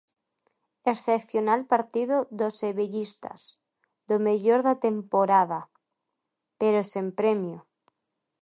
[0.93, 3.41] Excepcional partido dos sevillistas,
[4.09, 5.59] do mellor da temporada,
[6.59, 7.59] pero sen premio.